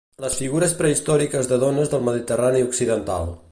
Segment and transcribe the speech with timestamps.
[0.23, 3.33] Les figures prehistòriques de dones del Mediterrani occidental.